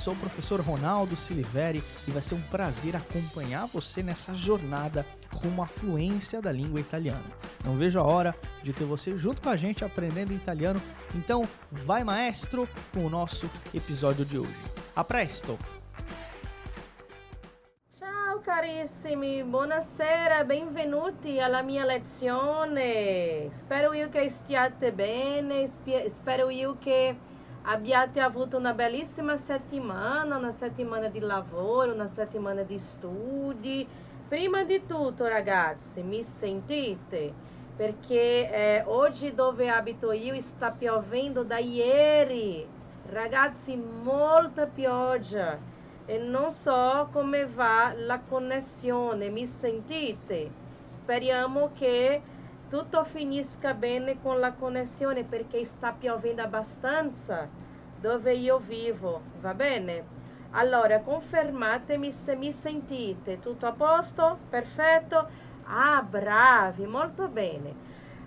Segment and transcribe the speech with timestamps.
[0.00, 5.62] Sou o professor Ronaldo Siliveri e vai ser um prazer acompanhar você nessa jornada rumo
[5.62, 7.24] à fluência da língua italiana.
[7.62, 10.80] Não vejo a hora de ter você junto com a gente aprendendo italiano,
[11.14, 14.56] então vai maestro com o nosso episódio de hoje.
[14.96, 15.58] A presto!
[17.92, 23.50] Ciao carissimi, buonasera, benvenuti alla mia lezione.
[23.50, 25.68] Spero io che stiate bene,
[26.08, 27.28] spero io che
[27.62, 33.86] abbiate avuto una bellissima settimana, una settimana di lavoro, una settimana di studi.
[34.28, 37.32] Prima di tutto, ragazzi, mi sentite?
[37.74, 42.70] Perché eh, oggi dove abito io sta piovendo da ieri.
[43.02, 45.58] Ragazzi, molta pioggia.
[46.04, 50.56] E non so come va la connessione, mi sentite?
[50.82, 52.22] Speriamo che
[52.70, 57.48] tutto finisca bene con la connessione perché sta piovendo abbastanza
[57.96, 60.04] dove io vivo, va bene?
[60.50, 63.40] Allora, confermatemi se mi sentite.
[63.40, 64.38] Tutto a posto?
[64.48, 65.28] Perfetto?
[65.64, 67.74] Ah, bravi, molto bene.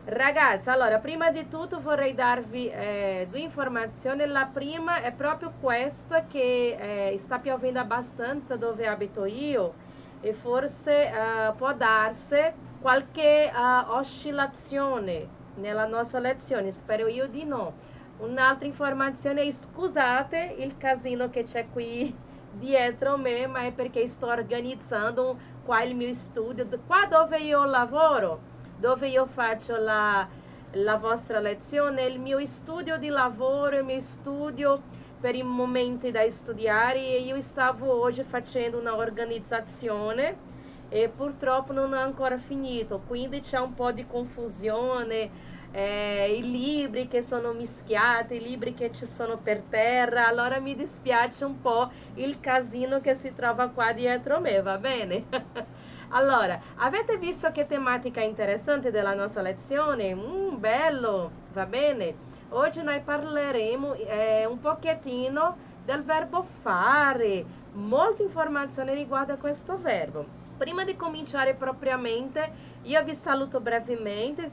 [0.06, 4.26] Ragazzi, allora, prima di tutto vorrei darvi eh, due informazioni.
[4.26, 9.76] La prima è proprio questa che eh, sta piovendo abbastanza dove abito io
[10.20, 12.38] e forse uh, può darsi
[12.84, 15.26] qualche uh, oscillazione
[15.56, 17.74] nella nostra lezione, spero io di no.
[18.18, 22.14] Un'altra informazione, scusate il casino che c'è qui
[22.52, 28.42] dietro me, ma è perché sto organizzando qua il mio studio, qua dove io lavoro,
[28.78, 30.28] dove io faccio la,
[30.72, 34.82] la vostra lezione, il mio studio di lavoro, il mio studio
[35.22, 40.52] per i momenti da studiare e io stavo oggi facendo una organizzazione
[40.96, 45.32] e purtroppo non ho ancora finito, quindi c'è un po' di confusione,
[45.72, 50.76] eh, i libri che sono mischiati, i libri che ci sono per terra, allora mi
[50.76, 55.28] dispiace un po' il casino che si trova qua dietro me, va bene?
[56.10, 60.14] allora, avete visto che tematica interessante della nostra lezione?
[60.14, 62.20] Mm, bello, va bene?
[62.50, 70.42] Oggi noi parleremo eh, un pochettino del verbo fare, molte informazioni riguardo a questo verbo.
[70.58, 72.52] Prima di cominciare propriamente,
[72.84, 74.44] io vi saluto brevemente,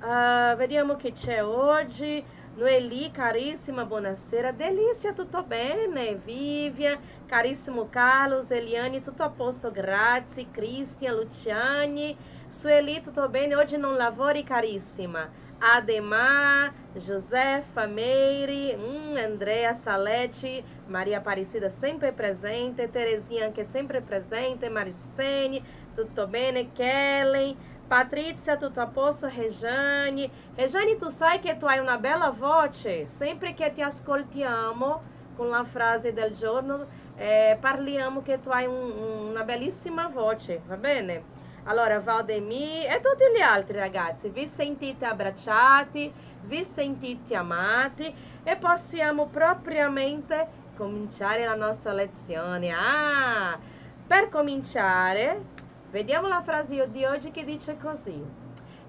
[0.00, 2.24] uh, vediamo che c'è oggi.
[2.56, 4.52] Noeli, carissima, buonasera.
[4.52, 6.16] Delícia, tutto bene?
[6.16, 10.50] Vivian, carissimo Carlos, Eliane, tutto a posto, grazie.
[10.50, 13.56] Cristian, Luciane, Sueli, tutto bene?
[13.56, 15.28] Oggi non lavori, carissima.
[15.60, 25.62] Ademar, Josefa, Meire, hum, Andréa, Salete, Maria Aparecida sempre presente, Terezinha que sempre presente, Maricene,
[25.94, 27.56] tutto bene, Kellen,
[27.88, 30.30] Patrícia, tutto a posto, Rejane.
[30.56, 35.02] Rejane, tu sai que tu hai una bella voce, sempre que ti ascoltiamo
[35.32, 38.90] con la frase del giorno, eh, parliamo che tu hai un,
[39.30, 41.28] una bellissima voce, va bene?
[41.68, 46.12] Allora, Valdemir e tutti gli altri ragazzi, vi sentite abbracciati,
[46.42, 52.70] vi sentite amati e possiamo propriamente cominciare la nostra lezione.
[52.72, 53.58] Ah,
[54.06, 55.42] per cominciare,
[55.90, 58.24] vediamo la frase di oggi che dice così.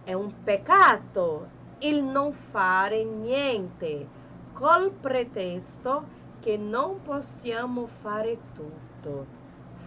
[0.04, 1.48] È un peccato
[1.80, 4.08] il non fare niente
[4.54, 6.06] col pretesto
[6.40, 9.26] che non possiamo fare tutto.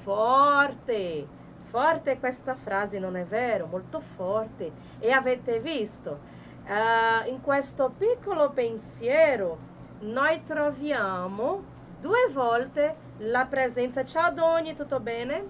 [0.03, 1.39] Forte!
[1.71, 3.67] Forte questa frase, non è vero?
[3.67, 4.73] Molto forte.
[4.99, 6.19] E avete visto?
[6.67, 9.57] Uh, in questo piccolo pensiero
[10.01, 11.63] noi troviamo
[12.01, 14.05] due volte la presenza.
[14.05, 15.45] Ciao Doni, tutto bene?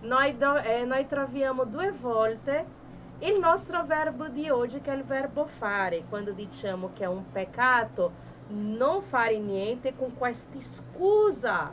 [0.00, 2.64] Noi, do, eh, noi troviamo due volte
[3.20, 7.30] il nostro verbo di oggi, che è il verbo fare, quando diciamo che è un
[7.30, 11.70] peccato non fare niente con questa scusa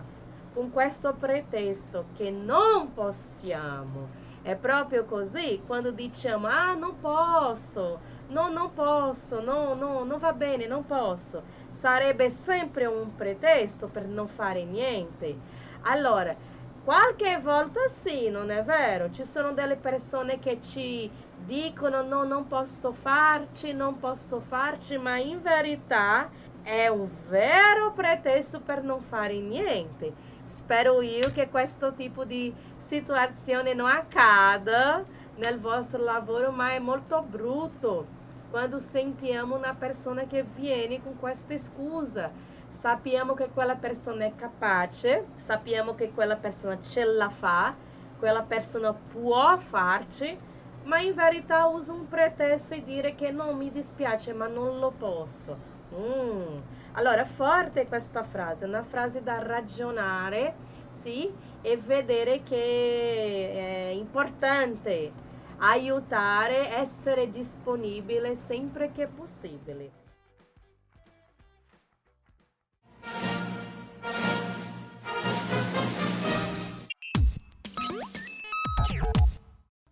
[0.58, 4.10] con questo pretesto che non possiamo.
[4.42, 10.34] È proprio così quando diciamo ah non posso, no non posso, no, no, non va
[10.34, 11.44] bene, non posso.
[11.70, 15.42] Sarebbe sempre un pretesto per non fare niente.
[15.82, 16.36] Allora,
[16.82, 19.12] qualche volta sì, non è vero?
[19.12, 25.18] Ci sono delle persone che ci dicono no, non posso farci, non posso farci, ma
[25.18, 26.32] in verità
[26.62, 30.27] è un vero pretesto per non fare niente.
[30.50, 35.04] Spero io che questo tipo di situazione non accada
[35.36, 38.08] nel vostro lavoro, ma è molto brutto
[38.50, 42.32] quando sentiamo una persona che viene con questa scusa.
[42.70, 47.76] Sappiamo che quella persona è capace, sappiamo che quella persona ce la fa,
[48.16, 50.40] quella persona può farci,
[50.84, 54.92] ma in verità usa un pretesto e dire che non mi dispiace, ma non lo
[54.94, 55.58] posso.
[55.94, 56.60] Mm.
[56.98, 60.56] Allora, forte questa frase, una frase da ragionare,
[60.90, 65.12] sì, e vedere che è importante
[65.58, 69.92] aiutare, essere disponibile sempre che possibile.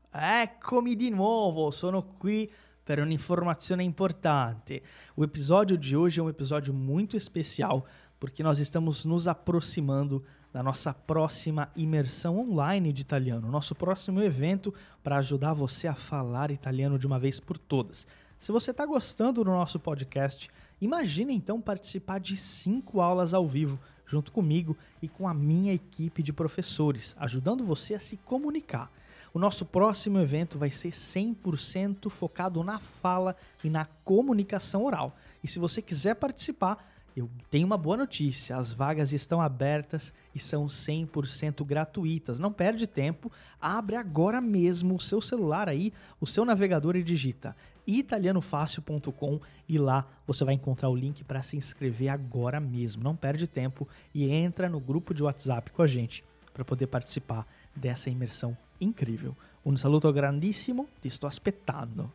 [0.09, 2.51] Eccomi di nuovo, sono qui
[2.85, 4.83] per un'informazione importante.
[5.17, 7.85] O episódio de hoje é um episódio muito especial
[8.19, 10.23] porque nós estamos nos aproximando
[10.53, 14.73] da nossa próxima imersão online de italiano, nosso próximo evento
[15.03, 18.07] para ajudar você a falar italiano de uma vez por todas.
[18.39, 20.49] Se você está gostando do nosso podcast,
[20.79, 26.21] imagine então participar de cinco aulas ao vivo junto comigo e com a minha equipe
[26.21, 28.91] de professores, ajudando você a se comunicar.
[29.35, 33.35] O nosso próximo evento vai ser 100% focado na fala
[33.65, 35.13] e na comunicação oral.
[35.43, 40.39] E se você quiser participar, eu tenho uma boa notícia: as vagas estão abertas e
[40.39, 42.39] são 100% gratuitas.
[42.39, 43.29] Não perde tempo,
[43.59, 45.91] abre agora mesmo o seu celular aí,
[46.21, 47.53] o seu navegador e digita
[47.85, 53.03] italianofácil.com e lá você vai encontrar o link para se inscrever agora mesmo.
[53.03, 56.23] Não perde tempo e entra no grupo de WhatsApp com a gente
[56.53, 57.45] para poder participar
[57.75, 59.33] dessa imersão incrível.
[59.63, 62.11] Um saluto grandissimo, ti sto aspettando.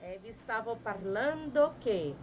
[0.00, 2.14] Eh, vi stavo parlando che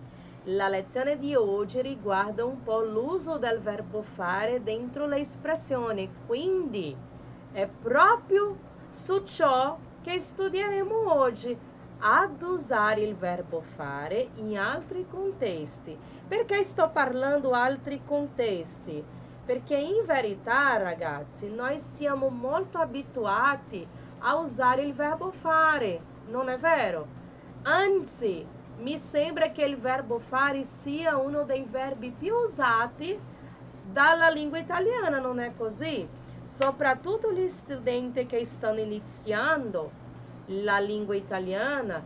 [0.48, 6.94] La lezione di oggi riguarda un po' l'uso del verbo fare dentro le espressioni, quindi
[7.54, 8.58] è proprio
[8.90, 11.58] su ciò che studieremo oggi,
[12.00, 15.98] ad usare il verbo fare in altri contesti.
[16.28, 19.02] Perché sto parlando altri contesti?
[19.46, 23.86] Perché in verità, ragazzi, noi siamo molto abituati
[24.20, 27.06] a usare il verbo fare, non è vero?
[27.64, 28.46] Anzi,
[28.78, 33.20] mi sembra che il verbo fare sia uno dei verbi più usati
[33.92, 36.08] dalla lingua italiana, non è così?
[36.44, 39.92] Soprattutto gli studenti che stanno iniziando
[40.48, 42.02] la lingua italiana,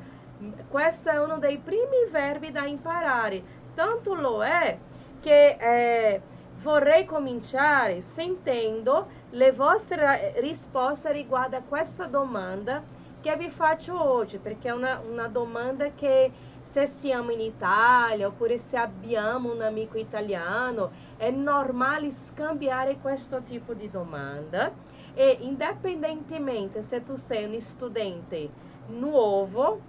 [0.70, 3.44] questo è uno dei primi verbi da imparare.
[3.74, 4.78] Tanto lo è
[5.20, 6.22] che eh,
[6.62, 12.84] vorrei cominciare sentendo le vostre risposte riguardo a questa domanda
[13.22, 16.32] che vi faccio oggi, perché è una, una domanda che
[16.62, 23.74] se siamo in Italia oppure se abbiamo un amico italiano, è normale scambiare questo tipo
[23.74, 24.72] di domanda.
[25.14, 28.50] E indipendentemente se tu sei un studente
[28.88, 29.82] nuovo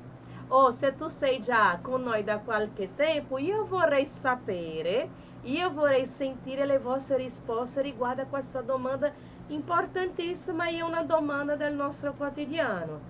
[0.49, 6.07] o se tu sei già con noi da qualche tempo, io vorrei sapere, io vorrei
[6.07, 9.13] sentire le vostre risposte riguardo a questa domanda
[9.49, 13.01] importantissima e una domanda del nostro quotidiano.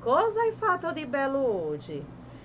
[0.00, 2.04] Cosa hai fatto di bello oggi?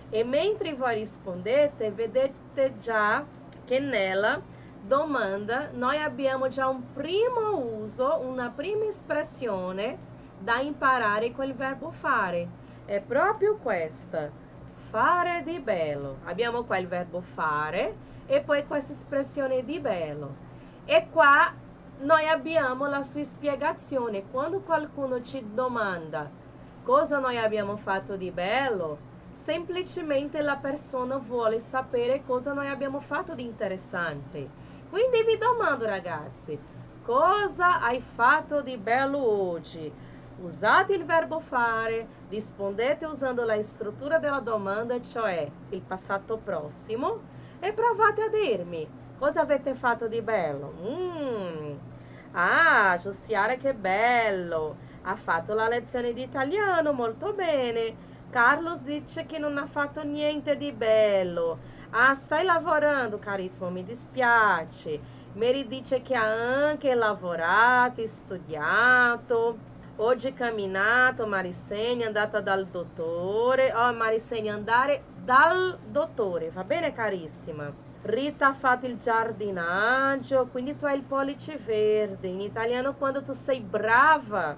[0.10, 3.25] E mentre voi rispondete, vedete già
[3.65, 4.42] che nella
[4.82, 9.98] domanda noi abbiamo già un primo uso, una prima espressione
[10.38, 12.62] da imparare con il verbo fare.
[12.86, 14.30] È proprio questa,
[14.89, 16.18] fare di bello.
[16.25, 20.36] Abbiamo qua il verbo fare e poi questa espressione di bello.
[20.86, 21.53] E qua
[22.00, 24.30] noi abbiamo la sua spiegazione.
[24.30, 26.42] Quando qualcuno ci domanda
[26.84, 33.34] cosa noi abbiamo fatto di bello, semplicemente la persona vuole sapere cosa noi abbiamo fatto
[33.34, 34.50] di interessante.
[34.89, 36.60] Quindi vi domando ragazzi,
[37.03, 39.92] cosa hai fatto di bello oggi?
[40.42, 47.32] Usate il verbo fare, rispondete usando la struttura della domanda, cioè il passato prossimo,
[47.63, 50.74] e provate a dirmi cosa avete fatto di bello.
[50.82, 51.77] Mm.
[52.32, 54.75] Ah, Giustiara che bello!
[55.03, 57.96] Ha fatto la lezione di italiano molto bene
[58.29, 61.60] Carlos dice che non ha fatto niente di bello.
[61.91, 65.00] Ah, stai lavorando, carissimo, mi dispiace.
[65.34, 69.60] Mary dice che ha anche lavorato, studiato.
[69.98, 73.72] Oggi camminato, Marissegna è andata dal dottore.
[73.74, 77.72] Oh, Marissegna, andare dal dottore, va bene, carissima?
[78.03, 82.27] Rita ha fatto il giardinaggio, quindi tu hai il pollice verde.
[82.27, 84.58] In italiano, quando tu sei brava,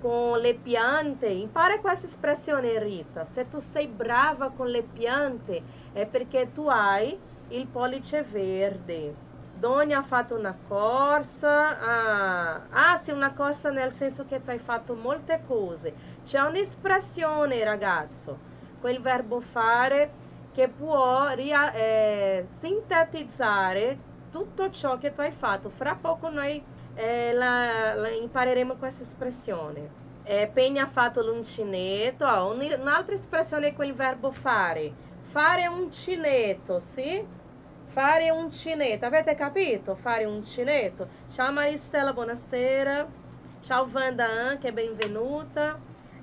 [0.00, 1.28] com le piante.
[1.28, 3.24] Impara com essa expressão, Rita.
[3.24, 5.62] Se tu sei brava com le piante,
[5.94, 7.18] é porque tu hai
[7.50, 9.14] il pollice verde.
[9.60, 11.78] Doni ha fatto una corsa.
[11.78, 15.94] Ah, ah, sì, una corsa nel senso che tu hai fatto molte cose.
[16.24, 18.38] C'è un'espressione, ragazzo,
[18.80, 20.14] quel verbo fare
[20.52, 23.98] che può ria- eh, sintetizzare
[24.30, 25.70] tutto ciò che tu hai fatto.
[25.70, 29.98] Fra poco noi eh, la, la impareremo questa espressione.
[30.22, 32.24] Eh, Penny ha fatto l'uncinetto.
[32.26, 34.96] Oh, un'altra espressione è quel verbo fare.
[35.20, 37.26] Fare uncinetto, sì?
[37.84, 39.94] Fare uncinetto, avete capito?
[39.96, 41.10] Fare uncinetto.
[41.28, 43.12] Ciao Maristela, buonasera.
[43.60, 45.80] Ciao Wanda anche, benvenuta.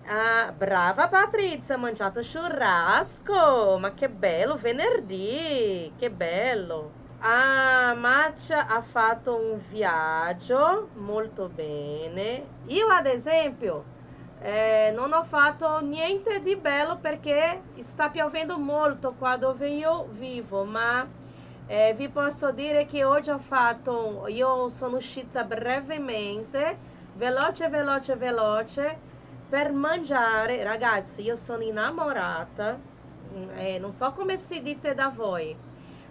[0.10, 3.78] Ah, brava Patrizia, mangiato churrasco.
[3.80, 6.96] Ma che bello, venerdì, che bello.
[7.20, 12.56] Ah, Maccia ha fatto un viaggio, molto bene.
[12.66, 13.92] Io ad esempio
[14.40, 20.64] eh, non ho fatto niente di bello perché sta piovendo molto qua dove io vivo,
[20.66, 21.10] ma
[21.66, 26.80] eh, vi posso dire che oggi ho fatto, io sono uscita brevemente,
[27.14, 29.02] veloce, veloce, veloce,
[29.50, 30.64] per mangiare.
[30.64, 32.78] Ragazzi, io sono innamorata,
[33.56, 35.56] eh, non so come si dite da voi,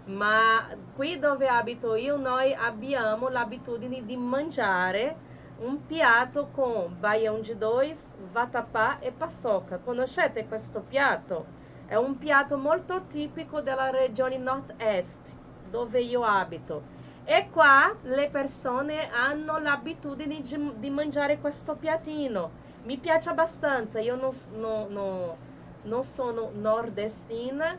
[0.05, 5.25] ma qui dove abito io noi abbiamo l'abitudine di mangiare
[5.59, 9.79] un piatto con baião de dois, vatapá e paçoca.
[9.79, 11.45] Conoscete questo piatto?
[11.87, 15.33] È un piatto molto tipico della regione nord-est
[15.69, 16.83] dove io abito.
[17.23, 22.65] E qua le persone hanno l'abitudine di, di mangiare questo piattino.
[22.87, 25.37] Mi piace abbastanza, io non, no, no,
[25.81, 27.77] non sono nordestina,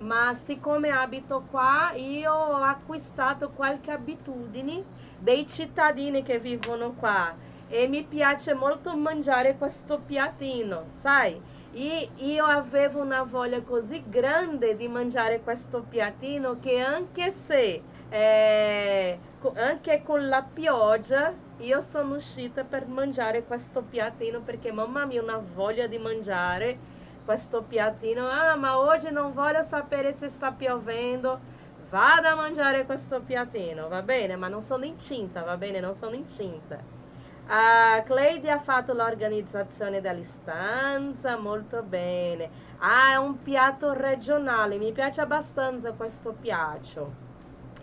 [0.00, 4.84] ma siccome abito qua, io ho acquistato qualche abitudine
[5.16, 7.34] dei cittadini che vivono qua
[7.66, 11.42] e mi piace molto mangiare questo piattino, sai?
[11.70, 19.22] E io avevo una voglia così grande di mangiare questo piattino che anche se eh,
[19.56, 25.38] anche con la pioggia io sono uscita per mangiare questo piattino perché mamma mia una
[25.38, 26.78] voglia di mangiare
[27.24, 31.40] questo piattino ah ma oggi non voglio sapere se sta piovendo
[31.88, 36.14] vada a mangiare questo piattino va bene ma non sono incinta va bene non sono
[36.14, 37.00] incinta
[37.46, 42.48] a Cleide ha fatto l'organizzazione dell'istanza, molto bene.
[42.78, 47.12] Ah, è un piatto regionale, mi piace abbastanza questo piatto.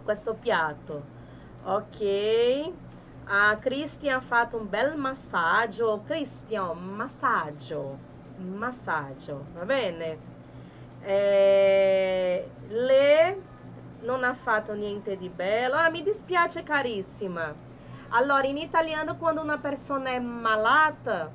[0.03, 1.18] Questo piatto.
[1.63, 2.71] Ok.
[3.25, 6.01] A Christian ha fatto un bel massaggio.
[6.05, 7.97] Christian, massaggio.
[8.37, 10.17] Massaggio, va bene?
[11.01, 13.41] Eh, le
[14.01, 15.75] non ha fatto niente di bello.
[15.75, 17.67] Ah, mi dispiace carissima
[18.11, 21.31] allora, in italiano, quando una persona è malata,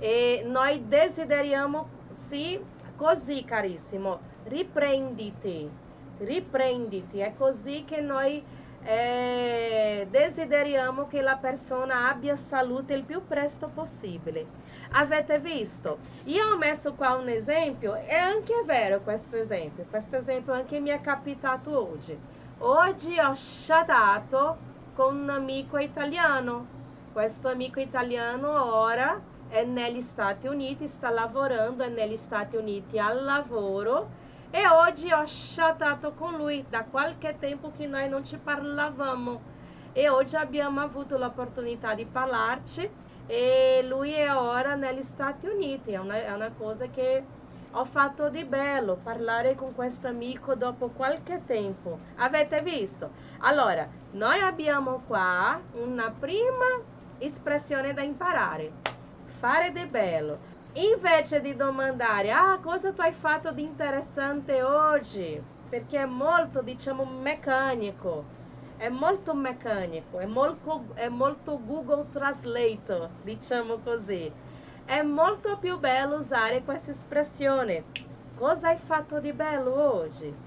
[0.00, 2.60] e noi desideriamo, sì,
[2.96, 5.70] così carissimo, riprenditi,
[6.18, 7.20] riprenditi.
[7.20, 8.42] È così che noi
[8.84, 14.46] eh, desideriamo che la persona abbia salute il più presto possibile.
[14.92, 15.98] Avete visto?
[16.24, 20.90] Io ho messo qua un esempio, è anche vero questo esempio, questo esempio anche mi
[20.90, 22.18] è capitato oggi.
[22.60, 24.56] Oggi ho chattato
[24.94, 26.76] con un amico italiano.
[27.12, 33.22] Questo amico italiano ora è negli Stati Uniti, sta lavorando, è negli Stati Uniti al
[33.24, 34.17] lavoro
[34.50, 39.40] e oggi ho chattato con lui da qualche tempo che noi non ci parlavamo
[39.92, 42.88] e oggi abbiamo avuto l'opportunità di parlarci
[43.26, 47.22] e lui è ora negli Stati Uniti, è una, è una cosa che
[47.72, 51.98] ho fatto di bello parlare con questo amico dopo qualche tempo.
[52.16, 53.10] Avete visto?
[53.40, 56.80] Allora, noi abbiamo qua una prima
[57.18, 58.72] espressione da imparare.
[59.26, 60.56] Fare di bello.
[60.80, 65.44] Invece di domandare, ah, cosa tu hai fatto di interessante oggi?
[65.68, 68.30] Perché è molto, diciamo, meccanico.
[68.76, 74.32] È molto meccanico, è molto, è molto Google Translator, diciamo così
[74.84, 77.90] è molto più bello usare questa espressione.
[78.34, 80.38] Cosa hai fatto di bello oggi?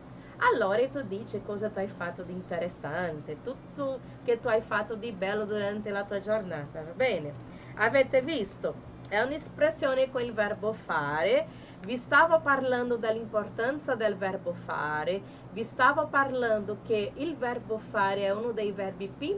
[0.54, 5.14] Allora tu dici cosa tu hai fatto di interessante, tutto che tu hai fatto di
[5.14, 7.40] bello durante la tua giornata, va bene?
[7.76, 8.91] Avete visto?
[9.12, 11.46] È un'espressione con il verbo fare.
[11.82, 18.30] Vi stavo parlando dell'importanza del verbo fare, vi stavo parlando che il verbo fare è
[18.30, 19.38] uno dei verbi più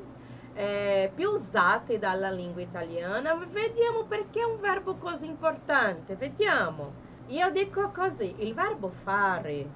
[0.54, 3.34] eh, più usati dalla lingua italiana.
[3.34, 6.18] Vediamo perché è un verbo così importante.
[6.18, 6.94] Vediamo.
[7.30, 9.68] Io dico così, il verbo fare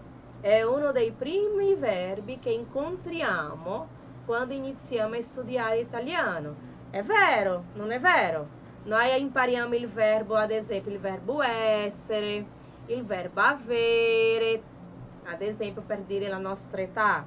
[0.42, 3.88] è uno dei primi verbi che incontriamo
[4.26, 6.56] quando iniziamo a studiare italiano.
[6.92, 8.57] È vero, non è vero?
[8.88, 12.46] Noi impariamo il verbo, ad esempio, il verbo essere,
[12.86, 14.62] il verbo avere,
[15.26, 17.26] ad esempio per dire la nostra età.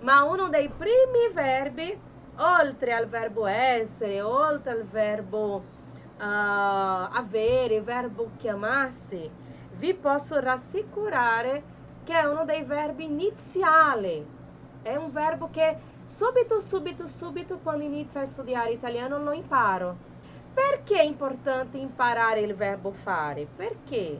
[0.00, 1.94] Ma uno dei primi verbi,
[2.38, 5.62] oltre al verbo essere, oltre al verbo uh,
[6.16, 9.30] avere, verbo chiamarsi,
[9.76, 11.62] vi posso rassicurare
[12.04, 14.26] che è uno dei verbi iniziali.
[14.80, 20.05] È un verbo che subito, subito, subito, quando inizio a studiare italiano, lo imparo.
[20.56, 23.44] Perché è importante imparare il verbo fare?
[23.44, 24.18] Perché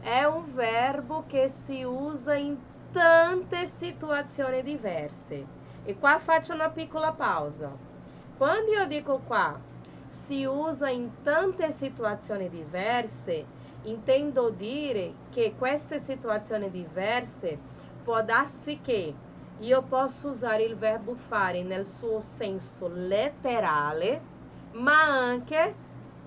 [0.00, 2.58] è un verbo che si usa in
[2.92, 5.46] tante situazioni diverse.
[5.86, 7.70] E qua faccio una piccola pausa.
[8.36, 9.58] Quando io dico qua,
[10.10, 13.46] si usa in tante situazioni diverse,
[13.84, 17.58] intendo dire che queste situazioni diverse
[18.04, 19.14] può darsi che
[19.60, 24.31] io posso usare il verbo fare nel suo senso letterale,
[24.72, 25.74] ma anche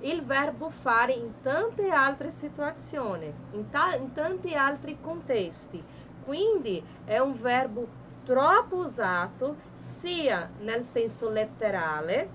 [0.02, 5.82] il verbo fare in tante altre situazioni, in, ta- in tanti altri contesti.
[6.24, 7.88] Quindi è un verbo
[8.24, 12.30] troppo usato sia nel senso letterale,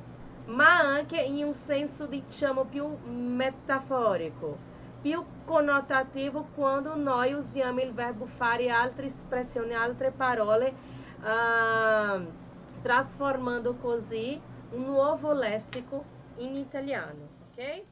[0.47, 4.57] ma anche in un senso diciamo più metaforico,
[5.00, 10.75] più connotativo quando noi usiamo il verbo fare altre espressioni, altre parole,
[11.21, 12.33] uh,
[12.81, 14.40] trasformando così
[14.73, 16.05] un nuovo lessico
[16.39, 17.85] in italiano, ok?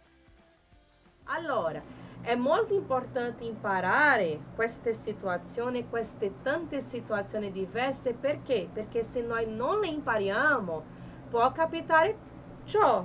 [1.24, 1.82] Allora,
[2.22, 8.68] è molto importante imparare queste situazioni, queste tante situazioni diverse, perché?
[8.72, 10.84] Perché se noi non le impariamo,
[11.30, 12.16] può capitare
[12.64, 13.04] ciò.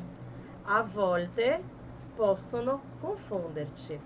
[0.65, 1.63] A volte
[2.13, 3.99] possono confonderci.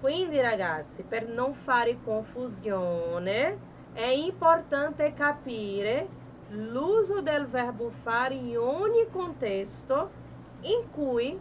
[0.00, 3.58] Quindi ragazzi, per non fare confusione,
[3.92, 6.08] è importante capire
[6.48, 10.10] l'uso del verbo fare in ogni contesto
[10.60, 11.38] in cui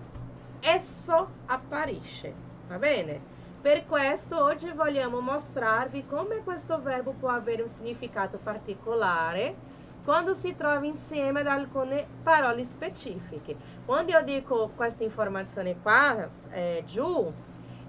[0.59, 2.33] esso apparisce.
[2.67, 3.33] Va bene?
[3.61, 9.55] Per questo oggi vogliamo mostrarvi come questo verbo può avere un significato particolare
[10.05, 13.57] quando si trova insieme ad alcune parole specifiche.
[13.85, 17.33] Quando io dico questa informazione qua eh, giù,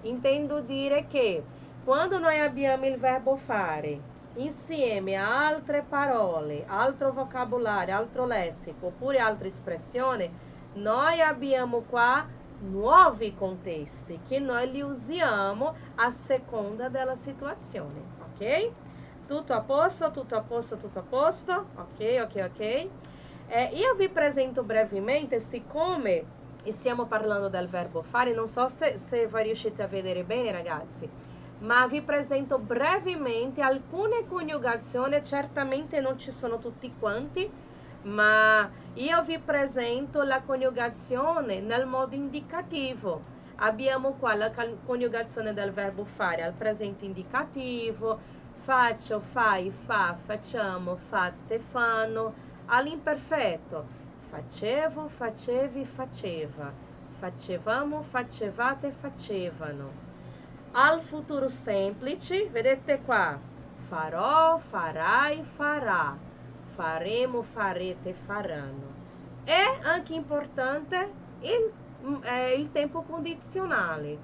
[0.01, 1.43] intendo dire che
[1.85, 9.19] quando noi abbiamo il verbo fare insieme a altre parole, altro vocabulário, altro lessico, oppure
[9.19, 10.29] altre espressioni,
[10.73, 12.27] noi abbiamo qua
[12.59, 18.86] nuovi contesti che noi li usiamo a seconda della situazione, ok?
[19.27, 21.71] Tutto a posto, tutto a posto, tutto a posto?
[21.75, 22.59] Ok, ok, ok.
[22.59, 26.23] Eh, io vi presento brevemente, siccome
[26.69, 31.13] stiamo parlando del verbo fare, non so se, se riuscite a vedere bene ragazzi,
[31.59, 37.53] ma vi presento brevemente alcune coniugazioni, certamente non ci sono tutti quanti,
[38.03, 43.21] ma io vi presento la coniugazione nel modo indicativo.
[43.59, 44.51] Abbiamo qua la
[44.83, 48.21] coniugazione del verbo fare al presente indicativo,
[48.67, 52.33] faccio, fai, fa, facciamo, fate, fanno,
[52.65, 53.85] all'imperfetto.
[54.29, 56.69] Facevo, facevi, faceva.
[57.17, 60.05] Facevamo, facevate, facevano
[60.73, 63.39] al futuro semplice, vedete qua,
[63.87, 66.15] farò, farai, farà,
[66.75, 69.05] faremo, farete, faranno.
[69.45, 71.71] È anche importante il,
[72.25, 74.17] eh, il tempo condizionale,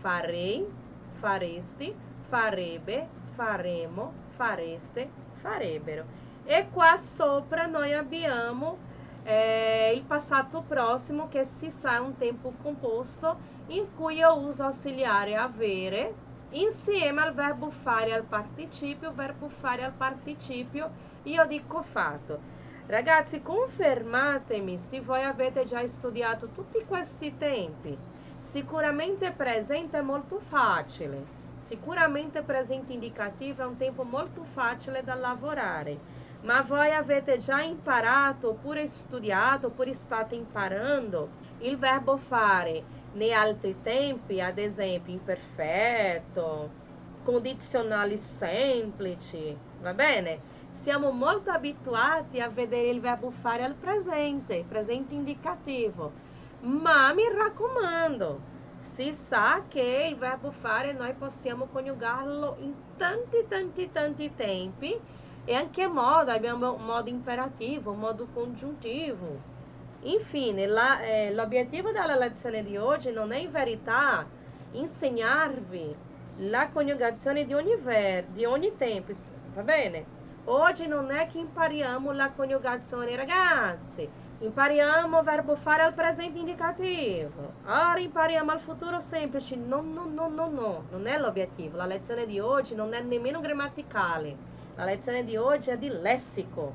[0.00, 0.66] farei,
[1.12, 6.04] faresti, farebbe, faremo, fareste, farebbero.
[6.44, 8.78] E qua sopra noi abbiamo
[9.24, 14.64] eh, il passato prossimo che si sa è un tempo composto in cui io uso
[14.64, 16.14] auxiliare avere
[16.50, 20.90] insieme al verbo fare al participio, verbo fare al participio,
[21.24, 22.52] io dico fatto.
[22.86, 27.96] Ragazzi, confermatemi se voi avete già studiato tutti questi tempi.
[28.38, 31.43] Sicuramente presente è molto facile.
[31.64, 35.98] Sicuramente presente indicativo è un tempo molto facile da lavorare.
[36.42, 41.26] Ma voi avete già imparato, oppure studiato, oppure state imparando
[41.60, 46.70] il verbo fare nei altri tempi, ad esempio imperfetto,
[47.22, 50.40] condizionali semplici, va bene?
[50.68, 56.12] siamo molto abituati a vedere il verbo fare al presente, presente indicativo.
[56.58, 58.40] Ma mi raccomando,
[58.84, 65.00] si sa che il verbo fare noi possiamo coniugarlo in tanti, tanti, tanti tempi
[65.44, 69.52] e anche modo, abbiamo modo imperativo, modo congiuntivo.
[70.02, 74.28] Infine, la, eh, l'obiettivo della lezione di oggi non è in verità
[74.72, 75.96] insegnarvi
[76.36, 79.12] la coniugazione di ogni, ver, di ogni tempo,
[79.54, 80.04] va bene?
[80.44, 84.08] Oggi non è che impariamo la coniugazione, ragazzi.
[84.40, 87.52] Impariamo verbo fare al presente indicativo.
[87.66, 89.56] Ora impariamo al futuro semplice.
[89.56, 90.84] No, no, no, no, no.
[90.90, 91.76] Non è l'obiettivo.
[91.76, 94.36] La lezione di oggi non è nemmeno grammaticale.
[94.74, 96.74] La lezione di oggi è di lessico.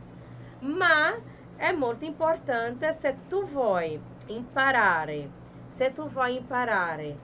[0.61, 1.13] Ma
[1.55, 5.29] è molto importante se tu vuoi imparare,
[5.67, 7.17] se tu vuoi imparare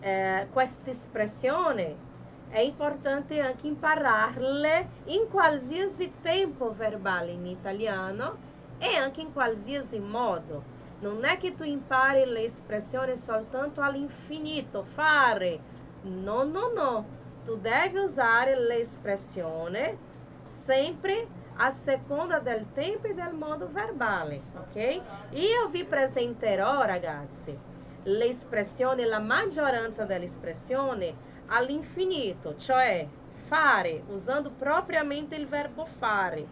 [0.00, 2.06] eh, questa espressione
[2.50, 8.47] è importante anche impararle in qualsiasi tempo verbale in italiano
[8.78, 10.76] e anche in qualsiasi modo.
[11.00, 15.60] Non è che tu impari le espressioni soltanto all'infinito, fare.
[16.02, 17.06] No, no, no.
[17.44, 19.96] Tu devi usare l'espressione
[20.44, 21.26] sempre
[21.60, 25.00] a seconda del tempo e del modo verbale, ok?
[25.30, 27.56] Io vi presenterò, ragazzi,
[28.04, 31.14] l'espressione, la maggioranza dell'espressione
[31.46, 36.46] all'infinito, cioè fare, usando propriamente il verbo fare.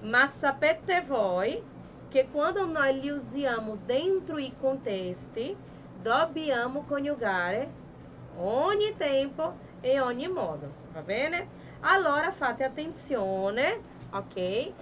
[0.00, 1.62] Ma sapete voi
[2.12, 5.56] che quando noi li usiamo dentro i contesti,
[6.02, 7.70] dobbiamo coniugare
[8.36, 11.48] ogni tempo e ogni modo, va bene?
[11.80, 14.36] Allora fate attenzione, ok?
[14.36, 14.74] E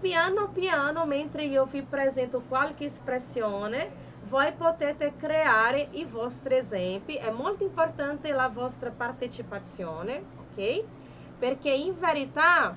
[0.00, 3.88] piano piano, mentre io vi presento qualche espressione,
[4.24, 7.14] voi potete creare i vostri esempi.
[7.14, 10.84] È molto importante la vostra partecipazione, ok?
[11.38, 12.76] Perché in verità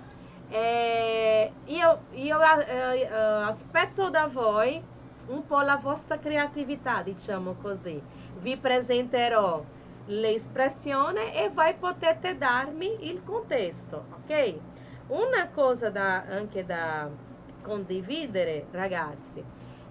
[0.50, 4.82] eh, io, io eh, eh, aspetto da voi
[5.28, 8.02] un po' la vostra creatività, diciamo così.
[8.40, 9.64] Vi presenterò
[10.06, 14.60] l'espressione e voi potete darmi il contesto, ok?
[15.08, 17.10] Una cosa da, anche da
[17.62, 19.44] condividere, ragazzi,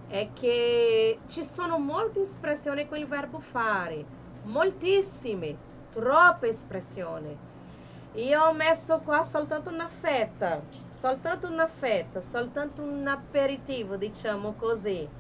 [0.09, 4.05] è che ci sono molte espressioni con il verbo fare,
[4.45, 5.57] moltissime,
[5.91, 7.37] troppe espressioni.
[8.19, 15.13] Io ho messo qua soltanto una fetta, soltanto una fetta, soltanto un aperitivo, diciamo così,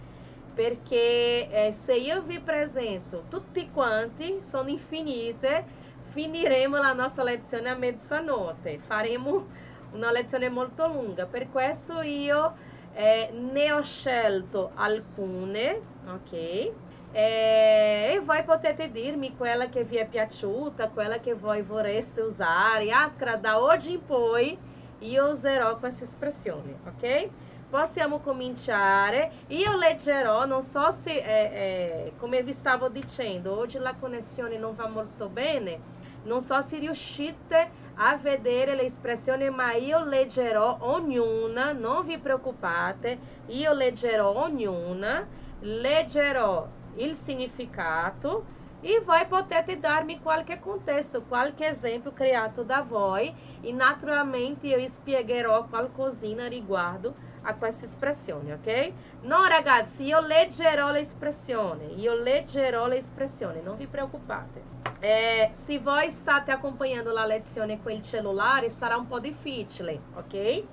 [0.52, 5.66] perché eh, se io vi presento tutti quanti, sono infinite,
[6.00, 9.50] finiremo la nostra lezione a mezzanotte, faremo
[9.90, 12.56] una lezione molto lunga, per questo io
[12.90, 16.76] eh, ne ho scelto alcune, ok?
[17.18, 22.90] Eh, e voi potete dirmi quella che vi è piaciuta, quella che voi vorreste usare.
[22.90, 24.58] Ascra, da oggi in poi
[24.98, 27.28] io userò questa espressione, ok?
[27.70, 29.32] Possiamo cominciare.
[29.46, 34.74] Io leggerò, non so se, eh, eh, come vi stavo dicendo, oggi la connessione non
[34.74, 35.94] va molto bene.
[36.24, 43.18] Non so se riuscite a vedere le espressioni, ma io leggerò ognuna, non vi preoccupate,
[43.46, 45.26] io leggerò ognuna,
[45.60, 48.44] leggerò il significato
[48.80, 55.66] e voi potete darmi qualche contesto, qualche esempio creato da voi e naturalmente io spiegherò
[55.66, 58.92] qualcosina riguardo a questa espressione, ok?
[59.22, 64.74] No ragazzi, io leggerò l'espressione, io leggerò l'espressione, non vi preoccupate.
[64.98, 70.64] Eh, se voi state acompanhando la lezione com il cellulare sarà un po' difficile, ok?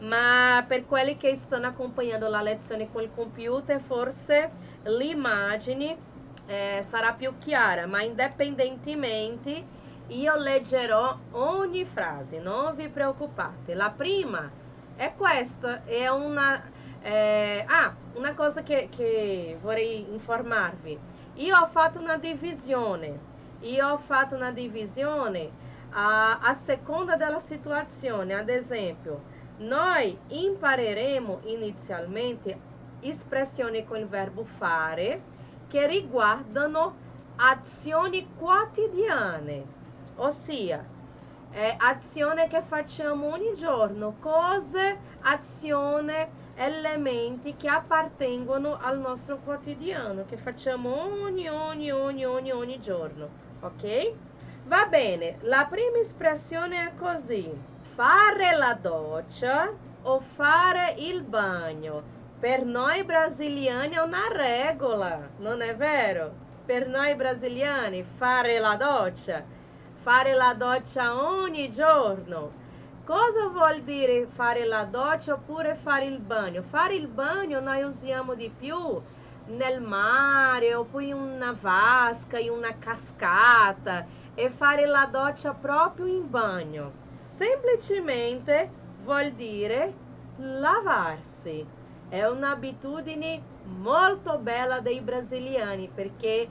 [0.00, 4.50] Ma per quelli che stanno accompagnando la lezione con il computer, forse
[4.84, 5.96] l'immagine
[6.46, 9.64] eh, sarà più chiara, ma indipendentemente
[10.08, 13.74] io leggerò ogni frase, non vi preoccupate.
[13.74, 14.50] La prima
[14.96, 16.82] è questa, è una...
[17.00, 20.98] Eh, ah, una cosa che, che vorrei informarvi.
[21.34, 23.32] Io ho fatto una divisione
[23.64, 25.50] io ho fatto una divisione
[25.90, 28.34] a, a seconda della situazione.
[28.34, 29.22] Ad esempio,
[29.58, 32.58] noi impareremo inizialmente
[33.00, 35.22] espressioni con il verbo fare
[35.68, 37.02] che riguardano
[37.36, 39.64] azioni quotidiane,
[40.16, 40.84] ossia
[41.52, 50.36] eh, azioni che facciamo ogni giorno, cose azione, elementi che appartengono al nostro quotidiano, che
[50.36, 53.28] facciamo ogni, ogni, ogni, ogni, ogni giorno,
[53.60, 54.12] ok?
[54.66, 57.52] Va bene, la prima espressione è così,
[57.94, 62.02] fare la doccia o fare il bagno.
[62.40, 66.32] Per noi brasiliani è una regola, non è vero?
[66.66, 69.44] Per noi brasiliani fare la doccia,
[70.02, 72.62] fare la doccia ogni giorno.
[73.04, 76.62] Cosa vuol dire fare la doccia oppure fare il bagno?
[76.62, 79.00] Fare il bagno noi usiamo di più
[79.46, 84.04] nel mare oppure in una vasca, in una cascata
[84.34, 87.03] e fare la doccia proprio in bagno.
[87.34, 88.70] Semplicemente
[89.02, 89.92] vuol dire
[90.36, 91.66] lavarsi.
[92.08, 96.46] È un'abitudine molto bella dei brasiliani perché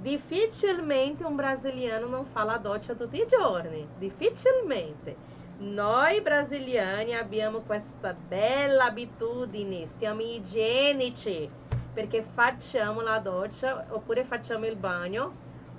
[0.00, 5.14] difficilmente un brasiliano non fa la doccia tutti i giorni, difficilmente.
[5.58, 11.46] Noi brasiliani abbiamo questa bella abitudine, siamo igienici
[11.92, 15.30] perché facciamo la doccia oppure facciamo il bagno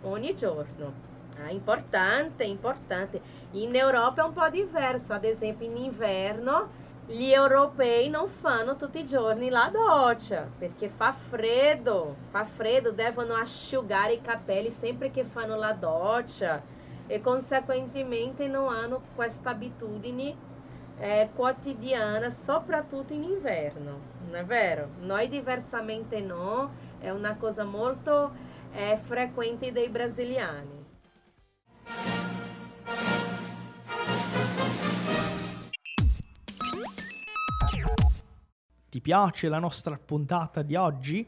[0.03, 1.12] ogni giorno.
[1.37, 3.21] Ah, importante, importante.
[3.51, 6.69] In Europa è un po' diverso, ad esempio in inverno
[7.05, 13.33] gli europei non fanno tutti i giorni la doccia perché fa freddo, fa freddo, devono
[13.33, 16.63] asciugare i capelli sempre che fanno la doccia
[17.05, 20.35] e conseguentemente non hanno questa abitudine
[20.97, 24.87] eh, quotidiana, soprattutto in inverno, non è vero?
[24.99, 28.33] Noi diversamente no, è una cosa molto
[28.71, 30.82] eh, frequente dei brasiliani.
[38.89, 41.27] Ti piace la nostra puntata di oggi?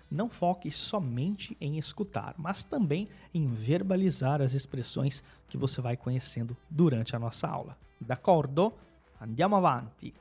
[0.11, 6.55] não foque somente em escutar, mas também em verbalizar as expressões que você vai conhecendo
[6.69, 7.77] durante a nossa aula.
[7.99, 8.73] D'accordo?
[9.19, 10.13] Andiamo avanti.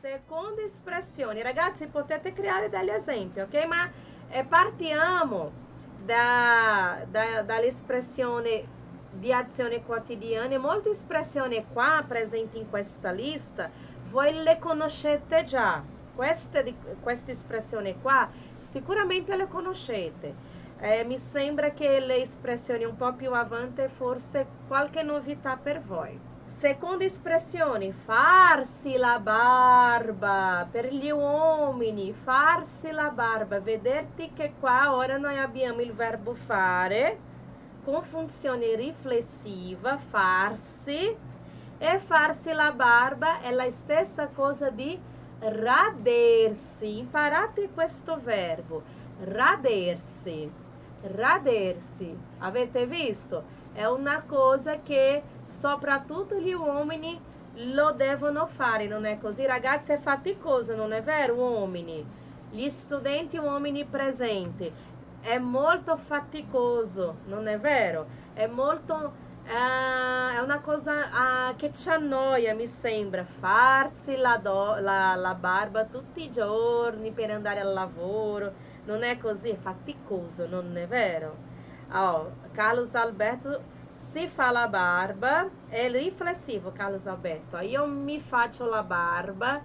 [0.00, 3.66] Seconda espressione, ragazzi, potete creare degli esempi, ok?
[3.66, 3.90] Ma
[4.30, 5.52] eh, partiamo
[6.04, 8.76] da, da, dall'espressione
[9.12, 13.70] di azione quotidiana e molte espressioni qua presenti in questa lista
[14.10, 15.82] voi le conoscete già.
[16.14, 18.28] Queste, queste espressioni qua
[18.70, 20.34] sicuramente le conoscete.
[20.80, 26.18] Eh, mi sembra che le espressioni un po' più avanti forse qualche novità per voi.
[26.44, 33.60] Seconda espressione, farsi la barba per gli uomini, farsi la barba.
[33.60, 37.18] Vederti che qua ora noi abbiamo il verbo fare
[37.84, 41.16] com funzione riflessiva, farsi,
[41.80, 44.98] e farsi la barba è la stessa cosa di
[45.40, 46.98] radersi.
[46.98, 48.82] Imparate questo verbo,
[49.20, 50.50] radersi,
[51.02, 52.16] radersi.
[52.38, 53.56] Avete visto?
[53.72, 57.20] È una cosa che soprattutto gli uomini
[57.54, 59.46] lo devono fare, non è così?
[59.46, 62.04] Ragazzi, è faticoso, non è vero, uomini?
[62.50, 64.72] Gli studenti uomini presenti
[65.20, 68.06] è molto faticoso, non è vero?
[68.32, 69.26] È molto...
[69.48, 75.32] Uh, è una cosa uh, che ci annoia, mi sembra, farsi la, do, la, la,
[75.32, 78.52] barba tutti i giorni per andare al lavoro.
[78.84, 81.34] Non è così, è faticoso, non è vero?
[81.92, 87.56] Oh, Carlos Alberto si fa la barba, è riflessivo Carlos Alberto.
[87.60, 89.62] Io mi faccio la barba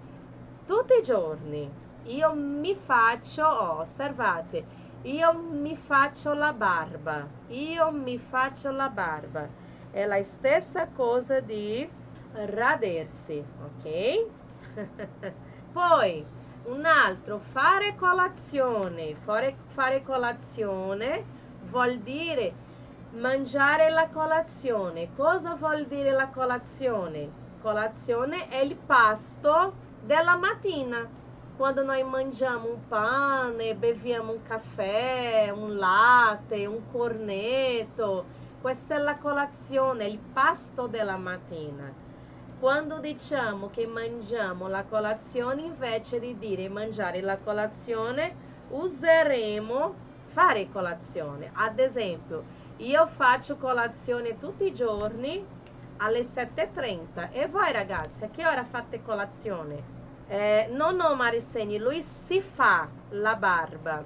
[0.64, 1.70] tutti i giorni.
[2.04, 4.64] Io mi faccio, oh, osservate,
[5.02, 7.26] io mi faccio la barba.
[7.48, 9.62] Io mi faccio la barba.
[9.94, 11.88] È la stessa cosa di
[12.32, 14.26] radersi, ok?
[15.72, 16.26] Poi
[16.64, 19.14] un altro, fare colazione.
[19.14, 21.24] Fare, fare colazione
[21.70, 22.52] vuol dire
[23.12, 25.14] mangiare la colazione.
[25.14, 27.30] Cosa vuol dire la colazione?
[27.62, 31.08] Colazione è il pasto della mattina
[31.56, 39.18] quando noi mangiamo un pane, beviamo un caffè, un latte, un cornetto, questa è la
[39.18, 41.92] colazione, il pasto della mattina.
[42.58, 48.34] Quando diciamo che mangiamo la colazione, invece di dire mangiare la colazione,
[48.70, 49.94] useremo
[50.28, 51.50] fare colazione.
[51.52, 52.42] Ad esempio,
[52.78, 55.44] io faccio colazione tutti i giorni
[55.98, 59.82] alle 7.30 e voi ragazzi, a che ora fate colazione?
[60.26, 64.02] Eh, no, no, Marisseni, lui si fa la barba.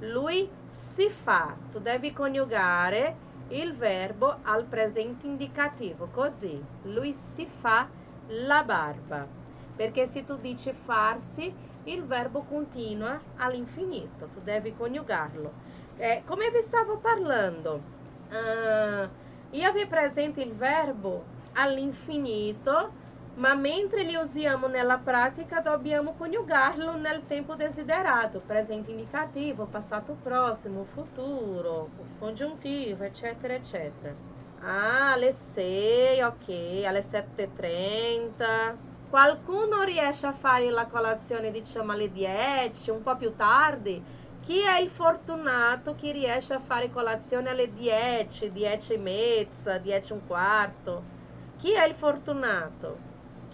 [0.00, 1.56] Lui si fa.
[1.70, 6.62] Tu devi coniugare il verbo al presente indicativo, così.
[6.82, 7.88] Lui si fa
[8.26, 9.26] la barba.
[9.74, 15.52] Perché se tu dici farsi, il verbo continua all'infinito, tu devi coniugarlo.
[15.96, 17.82] Eh, come vi stavo parlando,
[18.30, 19.08] uh,
[19.50, 22.92] io vi presento il verbo all'infinito,
[23.38, 30.84] ma mentre li usiamo nella pratica dobbiamo coniugarlo nel tempo desiderato, presente indicativo, passato prossimo,
[30.84, 34.16] futuro, congiuntivo, eccetera, eccetera.
[34.60, 38.76] Ah, alle 6, ok, alle 7.30.
[39.06, 44.04] Qualcuno riesce a fare la colazione, diciamo, alle 10, un po' più tardi?
[44.40, 50.12] Chi è il fortunato che riesce a fare colazione alle 10, 10 e mezza, 10
[50.12, 51.10] e un quarto?
[51.56, 53.07] Chi è il fortunato?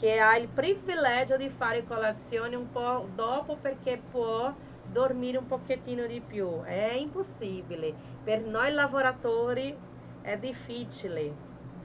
[0.04, 4.52] Che ha il privilegio di fare colazione un po' dopo perché può
[4.92, 6.62] dormire un pochettino di più.
[6.62, 7.94] È impossibile.
[8.22, 9.74] Per noi lavoratori
[10.20, 11.32] è difficile.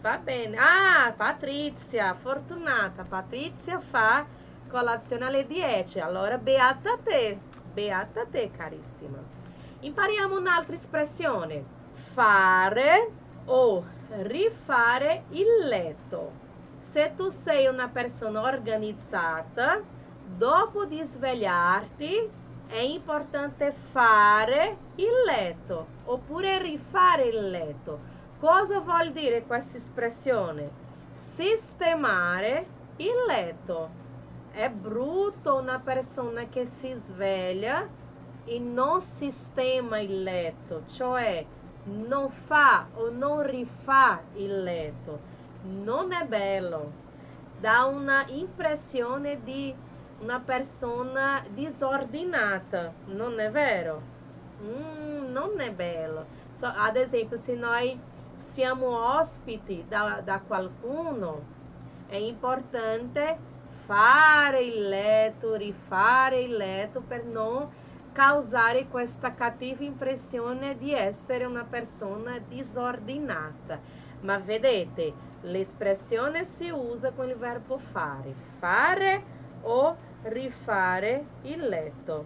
[0.01, 0.57] Va bene.
[0.57, 3.05] Ah, Patrizia, fortunata.
[3.05, 4.25] Patrizia fa
[4.67, 6.01] colazione alle 10.
[6.01, 7.39] Allora, beata te.
[7.71, 9.23] Beata te, carissima.
[9.79, 11.63] Impariamo un'altra espressione.
[11.93, 13.11] Fare
[13.45, 13.81] o
[14.23, 16.48] rifare il letto.
[16.79, 19.81] Se tu sei una persona organizzata,
[20.23, 22.29] dopo di svegliarti
[22.67, 27.99] è importante fare il letto oppure rifare il letto.
[28.39, 30.71] Cosa vuol dire questa espressione?
[31.11, 32.65] Sistemare
[32.97, 33.89] il letto.
[34.51, 37.87] È brutto una persona che si sveglia
[38.45, 41.45] e non sistema il letto, cioè
[41.83, 45.28] non fa o non rifà il letto.
[45.61, 46.91] Non è bello.
[47.59, 49.75] Dà una impressione di
[50.19, 54.01] una persona disordinata, non è vero?
[54.61, 56.25] Mm, non è bello.
[56.51, 57.99] So, ad esempio, se noi
[58.35, 61.57] siamo ospiti da, da qualcuno,
[62.07, 63.37] è importante
[63.85, 67.67] fare il letto, rifare il letto per non
[68.11, 73.79] causare questa cattiva impressione di essere una persona disordinata.
[74.21, 79.23] Ma vedete, l'espressione si usa con il verbo fare, fare
[79.61, 82.25] o rifare il letto.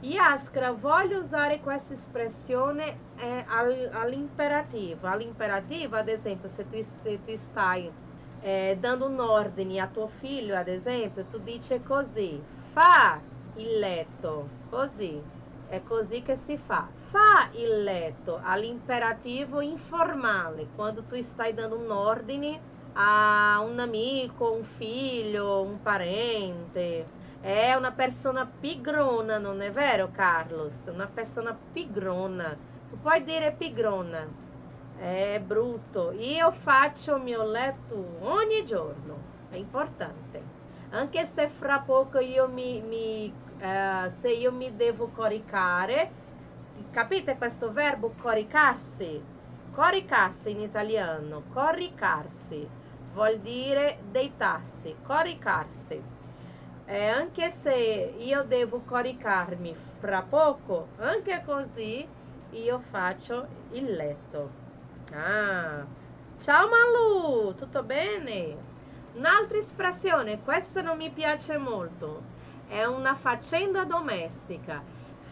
[0.00, 5.08] Yaskra, voglio usare questa espressione eh, all'imperativo.
[5.08, 7.92] All'imperativo, ad esempio, se tu, se tu stai
[8.38, 13.24] eh, dando un'ordine a tuo figlio, ad esempio, tu dici così, fa
[13.54, 15.28] il letto, così,
[15.68, 16.88] è così che si fa.
[17.10, 22.60] Fa il letto all'imperativo informale, quando tu stai dando un ordine
[22.94, 27.06] a un amico, un figlio, un parente,
[27.40, 30.86] è una persona pigrona, non è vero Carlos?
[30.92, 32.56] Una persona pigrona.
[32.88, 34.26] Tu puoi dire pigrona.
[34.98, 36.10] È brutto.
[36.10, 39.16] Io faccio il mio letto ogni giorno.
[39.50, 40.56] È importante.
[40.90, 46.10] Anche se fra poco io mi, mi eh, se io mi devo coricare,
[46.90, 49.20] capite questo verbo coricarsi?
[49.72, 52.68] Coricarsi in italiano, coricarsi
[53.12, 56.02] vuol dire deitarsi, coricarsi
[56.84, 57.74] e anche se
[58.18, 62.06] io devo coricarmi fra poco, anche così
[62.50, 64.50] io faccio il letto.
[65.12, 65.84] Ah,
[66.38, 68.56] ciao Malu, tutto bene?
[69.12, 72.22] Un'altra espressione, questa non mi piace molto,
[72.68, 74.82] è una faccenda domestica.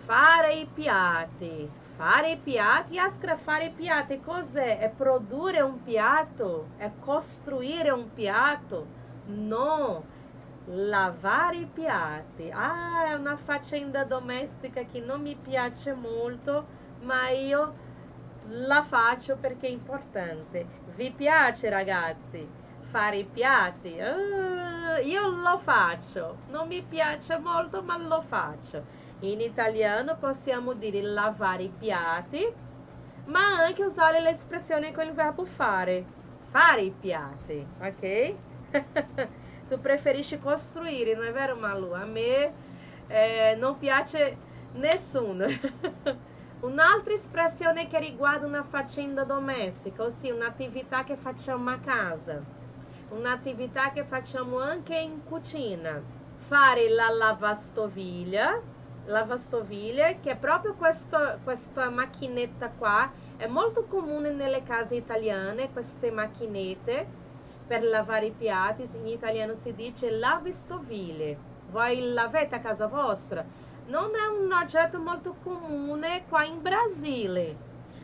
[0.04, 4.78] Fare i piatti, fare i piatti, Askra, fare i piatti cos'è?
[4.78, 8.86] È produrre un piatto, è costruire un piatto.
[9.26, 10.04] No,
[10.66, 12.50] lavare i piatti.
[12.52, 16.66] Ah, è una faccenda domestica che non mi piace molto,
[17.00, 17.74] ma io
[18.48, 20.66] la faccio perché è importante.
[20.94, 22.48] Vi piace, ragazzi,
[22.96, 23.98] fare i piatti?
[24.00, 26.38] Uh, io lo faccio.
[26.48, 28.82] Non mi piace molto, ma lo faccio.
[29.20, 32.42] In italiano possiamo dire lavare i piatti,
[33.26, 36.06] ma anche usare l'espressione con il verbo fare.
[36.48, 38.34] Fare i piatti, ok?
[39.68, 41.92] tu preferisci costruire, non è vero Malu?
[41.92, 42.52] A me
[43.08, 44.38] eh, non piace
[44.72, 45.44] nessuno.
[46.60, 52.55] Un'altra espressione che riguarda una faccenda domestica, ossia un'attività che facciamo a casa,
[53.10, 56.02] un'attività che facciamo anche in cucina.
[56.36, 58.62] Fare la lavastoviglie,
[59.06, 66.10] lavastoviglie che è proprio questo, questa macchinetta qua, è molto comune nelle case italiane, queste
[66.10, 67.24] macchinette
[67.66, 71.54] per lavare i piatti, in italiano si dice lavastoviglie.
[71.70, 73.44] Voi l'avete a casa vostra?
[73.86, 77.56] Non è un oggetto molto comune qua in Brasile,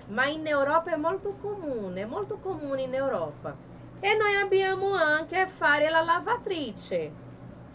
[0.08, 3.70] ma in Europa è molto comune, molto comune in Europa.
[4.04, 7.12] E noi abbiamo anche fare la lavatrice,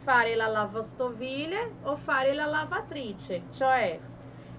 [0.03, 3.97] fare la lavastoviglie o fare la lavatrice, cioè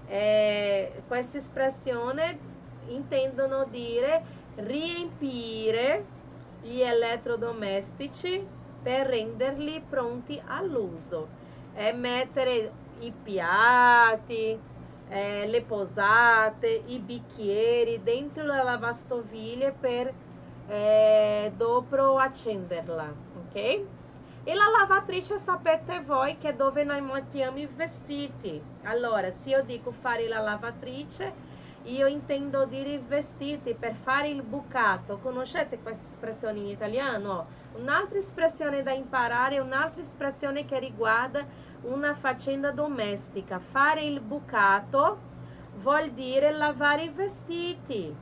[0.07, 2.39] eh, questa espressione
[2.87, 4.23] intendono dire
[4.55, 6.03] riempire
[6.63, 8.43] gli elettrodomestici
[8.81, 11.27] per renderli pronti all'uso.
[11.75, 14.59] E mettere i piatti,
[15.07, 20.11] eh, le posate, i bicchieri dentro la lavastoviglie per
[20.69, 23.13] eh, dopo accenderla,
[23.45, 23.55] ok?
[24.43, 28.61] E la lavatrice sapete voi che è dove noi mettiamo i vestiti.
[28.83, 31.33] Allora, se io dico fare la lavatrice,
[31.83, 35.17] io intendo dire i vestiti per fare il bucato.
[35.17, 37.47] Conoscete questa espressione in italiano?
[37.73, 41.45] Un'altra espressione da imparare, un'altra espressione che riguarda
[41.81, 43.59] una faccenda domestica.
[43.59, 45.17] Fare il bucato
[45.81, 48.13] vuol dire lavare i vestiti,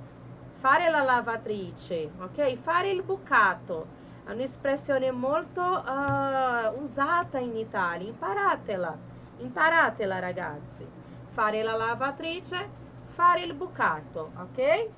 [0.60, 2.58] fare la lavatrice, ok?
[2.58, 3.88] Fare il bucato
[4.26, 8.08] è un'espressione molto uh, usata in Italia.
[8.08, 8.98] Imparatela,
[9.40, 10.86] imparatela ragazzi.
[11.30, 12.86] Fare la lavatrice
[13.18, 14.92] fare il bucato, ok?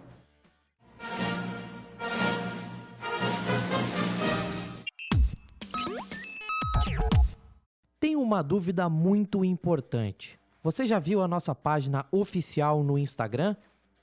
[7.98, 10.38] Tem uma dúvida muito importante.
[10.62, 13.56] Você já viu a nossa página oficial no Instagram?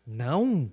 [0.07, 0.73] Não?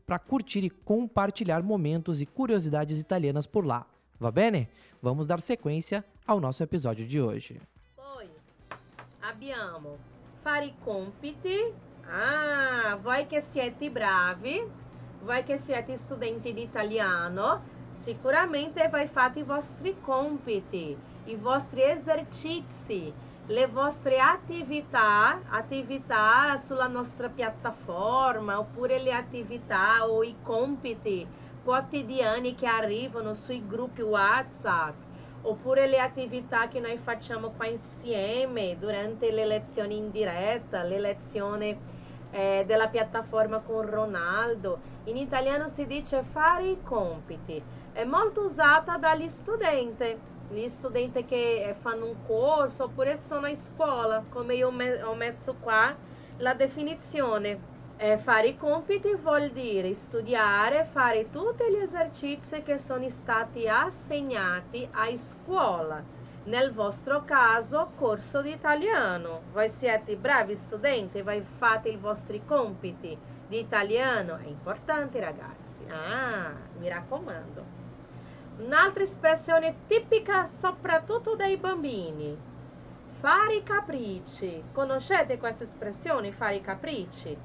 [0.11, 3.85] para curtir e compartilhar momentos e curiosidades italianas por lá.
[4.19, 4.67] Va bene?
[5.01, 7.61] Vamos dar sequência ao nosso episódio de hoje.
[9.21, 9.97] abbiamo
[10.43, 11.73] fare compiti.
[12.05, 14.61] Ah, voi che siete bravi,
[15.23, 17.61] voi che siete studenti di italiano,
[17.93, 20.97] sicuramente voi fate i vostri compiti,
[21.27, 23.13] i vostri esercizi,
[23.51, 31.27] le vostre attività, attività sulla nostra piattaforma, oppure le attività o i compiti
[31.61, 34.95] quotidiani che arrivano sui gruppi WhatsApp
[35.43, 41.77] oppure le attività che noi facciamo qua insieme durante le lezioni in diretta, le lezioni
[42.31, 44.79] eh, della piattaforma con Ronaldo.
[45.05, 47.61] In italiano si dice fare i compiti.
[47.91, 50.15] È molto usata dagli studenti,
[50.51, 55.55] gli studenti che eh, fanno un corso oppure sono in scuola, come io ho messo
[55.59, 55.95] qua
[56.37, 63.07] la definizione eh, fare i compiti vuol dire studiare, fare tutti gli esercizi che sono
[63.09, 66.03] stati assegnati a scuola.
[66.45, 69.41] Nel vostro caso, corso di italiano.
[69.51, 73.15] Voi siete bravi studenti, voi fate i vostri compiti
[73.47, 74.37] di italiano.
[74.37, 75.85] È importante, ragazzi.
[75.87, 77.80] Ah, mi raccomando.
[78.63, 82.37] Un'altra espressione tipica soprattutto dei bambini.
[83.19, 84.65] Fare i capricci.
[84.71, 87.35] Conoscete questa espressione, fare i capricci?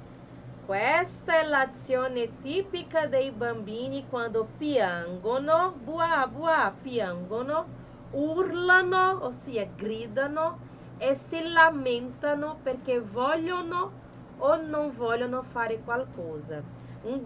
[0.66, 7.66] Questa è l'azione tipica dei bambini quando piangono, bua bua, piangono,
[8.10, 10.58] urlano, ossia gridano
[10.98, 13.90] e si lamentano perché vogliono
[14.36, 16.62] o non vogliono fare qualcosa.
[17.02, 17.22] Un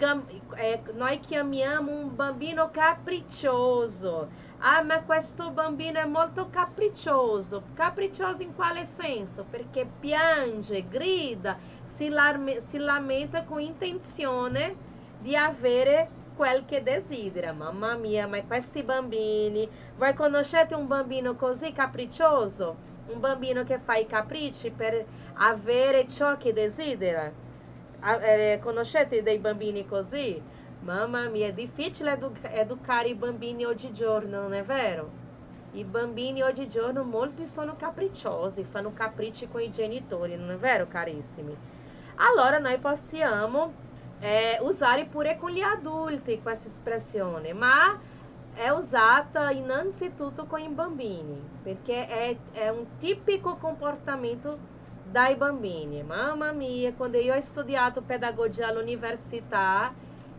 [0.57, 4.29] eh, noi chiamiamo un bambino capriccioso.
[4.59, 7.63] Ah, ma questo bambino è molto capriccioso.
[7.75, 9.47] Capriccioso in quale senso?
[9.49, 14.75] Perché piange, grida, si, larme, si lamenta con intenzione
[15.19, 17.53] di avere quel che desidera.
[17.53, 19.69] Mamma mia, ma questi bambini.
[19.97, 22.77] Voi conoscete un bambino così capriccioso?
[23.07, 27.49] Un bambino che fa i capricci per avere ciò che desidera?
[28.03, 30.43] Eh, conoscete dei bambini così?
[30.81, 35.11] Mamma mia, è difficile edu educare i bambini oggigiorno, non è vero?
[35.73, 41.55] I bambini oggigiorno molti sono capricciosi, fanno capricci con i genitori, non è vero, carissimi?
[42.17, 43.75] Allora noi possiamo
[44.19, 48.01] eh, usare pure con gli adulti questa espressione, ma
[48.55, 54.59] è usata innanzitutto con i bambini, perché è, è un tipico comportamento
[55.11, 56.03] dai bambini.
[56.03, 59.93] Mamma mia, quando io ho studiato pedagogia all'università,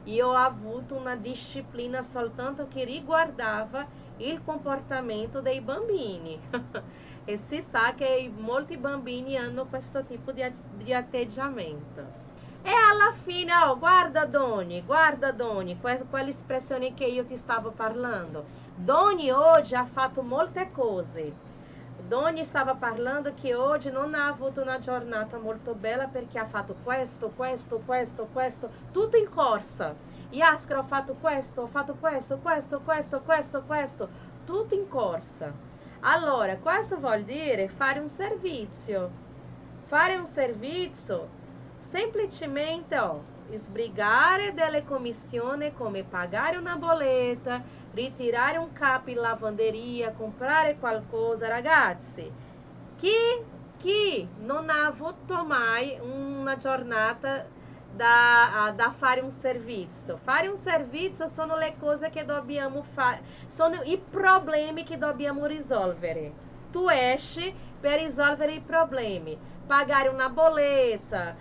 [0.06, 3.86] ho avuto una disciplina soltanto che riguardava
[4.18, 6.40] il comportamento dei bambini.
[7.26, 10.44] e si sa che molti bambini hanno questo tipo di,
[10.78, 12.20] di atteggiamento.
[12.64, 18.46] E alla fine, oh, guarda Doni, guarda Doni, quell'espressione che io ti stavo parlando.
[18.76, 21.50] Doni oggi ha fatto molte cose.
[22.12, 26.76] Doni stava parlando che oggi non ha avuto una giornata molto bella perché ha fatto
[26.84, 29.96] questo, questo, questo, questo, tutto in corsa.
[30.30, 34.10] Yaskra ho fatto questo, ho fatto questo, questo, questo, questo, questo,
[34.44, 35.54] tutto in corsa.
[36.02, 39.10] Allora, questo vuol dire fare un servizio.
[39.86, 41.30] Fare un servizio
[41.78, 43.22] semplicemente ó,
[43.54, 52.32] sbrigare delle commissioni come pagare una bolletta, ritirare un capo in lavanderia, comprare qualcosa, ragazzi.
[52.98, 53.10] Chi,
[53.78, 57.46] chi non ha avuto mai una giornata
[57.94, 60.18] da, da fare un servizio?
[60.18, 66.50] Fare un servizio sono le cose che dobbiamo fare, sono i problemi che dobbiamo risolvere.
[66.72, 69.38] Tu esci per risolvere i problemi
[69.72, 71.34] pagare una bolletta,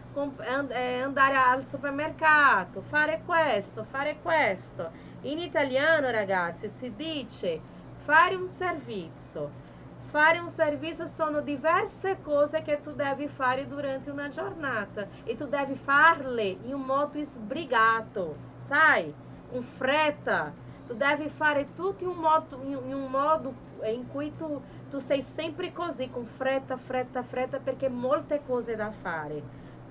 [0.68, 5.08] eh, andare al supermercato, fare questo, fare questo.
[5.22, 7.60] In italiano, ragazzi, si dice
[7.94, 9.50] fare un servizio.
[9.96, 15.46] Fare un servizio sono diverse cose che tu devi fare durante una giornata e tu
[15.46, 19.14] devi farle in un modo sbrigato, sai?
[19.50, 20.56] Com fretta.
[20.86, 23.54] Tu devi fare tutto in un modo, in un modo
[23.84, 28.90] in cui tu, tu sei sempre così, con fretta, fretta, fretta, perché molte cose da
[28.90, 29.42] fare.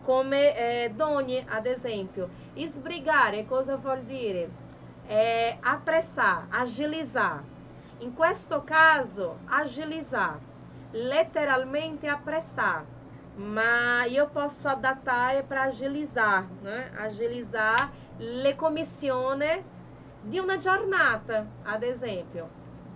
[0.01, 0.55] Come
[0.85, 2.29] eh, Doni, ad esempio.
[2.55, 4.67] Sbrigare cosa vuol dire?
[5.09, 7.43] É, apressar, agilizar.
[7.99, 10.39] In questo caso, agilizar.
[10.93, 12.85] Letteralmente apressar.
[13.35, 16.91] Ma io posso adattare para agilizar, né?
[16.97, 19.63] Agilizar le commissione
[20.21, 22.47] di una giornata, ad esempio.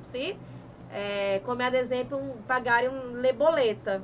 [0.03, 0.37] Sì?
[0.93, 4.01] é, como ad esempio pagar um leboleta.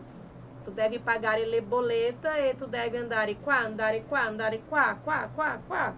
[0.66, 5.60] Tu deve pagar leboleta e tu deve andare qua, andare qua, andare qua, qua, qua,
[5.68, 5.94] qua.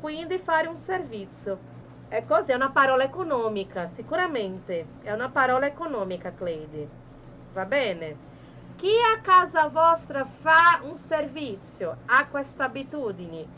[0.00, 1.58] Quindi fare un servizio.
[2.08, 4.86] É così, è una parola economica, sicuramente.
[5.02, 6.88] È una parola economica, Cleide.
[7.52, 8.16] Va bene?
[8.76, 13.48] Chi a casa vostra fa un servizio, ha questa abitudine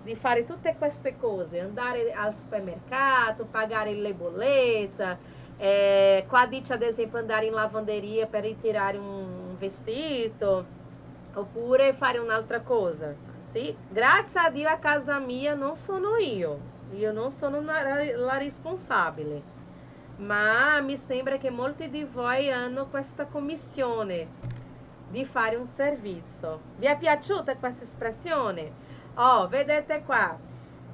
[0.00, 5.18] di fare tutte queste cose, andare al supermercato, pagare le bollette,
[5.60, 10.70] É, com a ditta, ad esempio, andare in lavanderia per ritirare un vestito
[11.34, 13.18] oppure fare un'altra cosa.
[13.58, 13.76] Sì?
[13.88, 16.60] Grazie a Dio a casa mia non sono io,
[16.92, 19.42] io non sono la responsabile,
[20.18, 24.28] ma mi sembra che molti di voi hanno questa commissione
[25.10, 26.60] di fare un servizio.
[26.76, 28.70] Vi è piaciuta questa espressione?
[29.14, 30.38] Oh, vedete qua,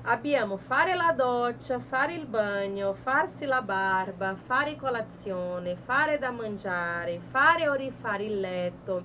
[0.04, 7.20] abbiamo fare la doccia, fare il bagno, farsi la barba, fare colazione, fare da mangiare,
[7.30, 9.02] fare o rifare il letto,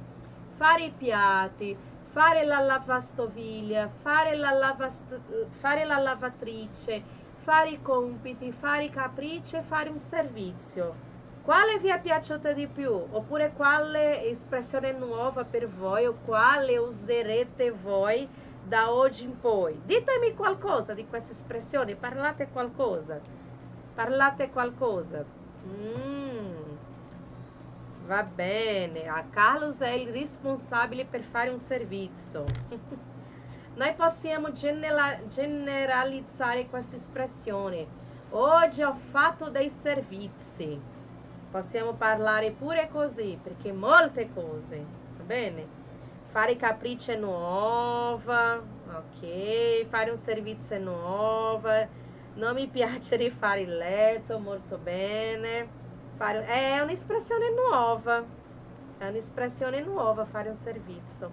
[0.56, 7.04] fare i piatti, fare la lavastoviglie, fare la, lavast- fare la lavatrice,
[7.44, 11.08] fare i compiti, fare i capricci fare un servizio.
[11.44, 12.92] Quale vi è piaciuta di più?
[12.92, 18.30] Oppure quale espressione nuova per voi o quale userete voi?
[18.62, 19.82] da oggi in poi.
[19.84, 23.20] Ditemi qualcosa di questa espressione, parlate qualcosa.
[23.94, 25.26] Parlate qualcosa.
[25.66, 26.76] Mm,
[28.10, 32.44] va bene, a Carlos è il responsabile per fare un servizio.
[33.78, 37.86] Noi possiamo generalizzare questa espressione.
[38.32, 40.82] Oggi ho fatto dei servizi.
[41.52, 44.84] Possiamo parlare pure così, perché molte cose,
[45.18, 45.78] va bene?
[46.32, 51.88] fare capricci è nuova, ok, fare un servizio è nuova,
[52.36, 55.79] non mi piace rifare il letto, molto bene,
[56.20, 58.22] fare, è un'espressione nuova,
[58.98, 61.32] è un'espressione nuova fare un servizio.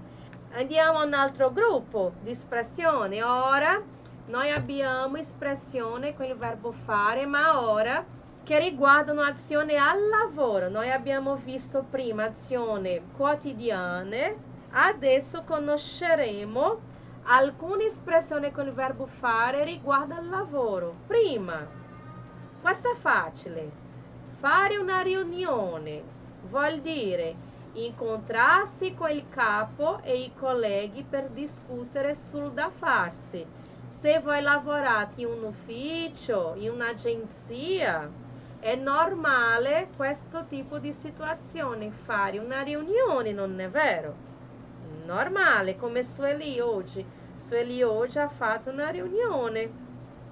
[0.53, 3.83] Andiamo a un altro gruppo di espressioni, ora
[4.27, 8.05] noi abbiamo espressione con il verbo fare, ma ora
[8.45, 10.69] che riguardano azione al lavoro.
[10.69, 16.79] Noi abbiamo visto prima azioni quotidiane, Adesso conosceremo
[17.25, 20.95] alcune espressioni con il verbo fare riguardo al lavoro.
[21.07, 21.67] Prima,
[22.61, 23.86] questa è facile.
[24.39, 26.03] Fare una riunione
[26.49, 27.35] vuol dire
[27.73, 33.45] incontrarsi con il capo e i colleghi per discutere sul da farsi.
[33.87, 38.11] Se voi lavorate in un ufficio, in un'agenzia,
[38.61, 44.27] è normale questo tipo di situazione, fare una riunione, non è vero?
[45.07, 47.05] normale, come Sueli oggi.
[47.37, 49.85] Sueli oggi ha fatto una riunione.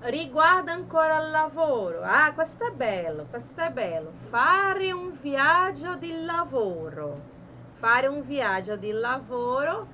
[0.04, 2.02] Riguarda ancora il lavoro.
[2.02, 4.12] Ah, questo è bello, questo è bello.
[4.28, 7.32] Fare un viaggio di lavoro.
[7.74, 9.86] Fare un viaggio di lavoro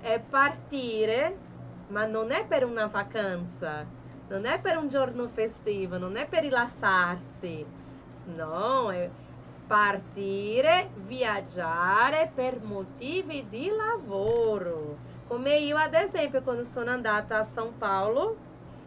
[0.00, 1.36] è partire,
[1.88, 3.84] ma non è per una vacanza,
[4.28, 7.64] non è per un giorno festivo, non è per rilassarsi.
[8.26, 9.08] No, è
[9.66, 14.96] partire, viaggiare per motivi di lavoro.
[15.28, 18.45] Come io, ad esempio, quando sono andata a São Paulo,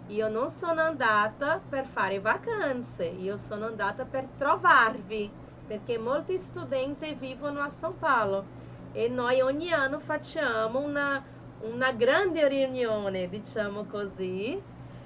[0.10, 5.30] io non sono andata per fare vacanze, io sono andata per trovarvi,
[5.68, 8.44] perché molti studenti vivono a São Paulo.
[8.92, 11.24] E noi ogni anno facciamo una,
[11.62, 14.60] una grande riunione, diciamo così,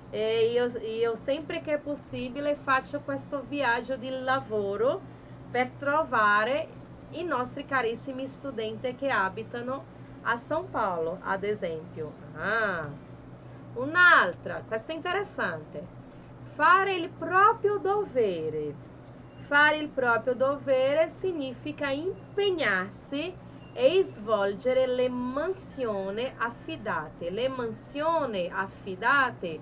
[0.10, 5.02] e io, io sempre che è possibile faccio questo viaggio di lavoro
[5.52, 6.68] per trovare
[7.12, 9.84] i nostri carissimi studenti che abitano
[10.22, 12.14] a São Paulo, ad esempio.
[12.36, 13.03] Ah,
[13.76, 16.02] un'altra, questa è interessante.
[16.56, 18.92] Fare il proprio dovere.
[19.48, 23.34] Fare il proprio dovere significa impegnarsi
[23.74, 27.30] e svolgere le mansioni affidate.
[27.30, 29.60] Le mansioni affidate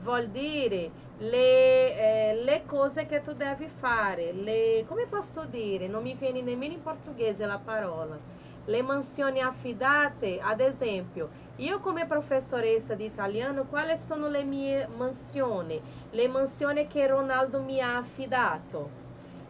[0.00, 5.88] vuol dire le, eh, le, cose che tu devi fare, le, come posso dire?
[5.88, 8.16] Non mi viene nemmeno in portoghese la parola.
[8.64, 15.82] Le mansioni affidate, ad esempio, io come professoressa di italiano, quali sono le mie mansioni?
[16.10, 18.90] Le mansioni che Ronaldo mi ha affidato.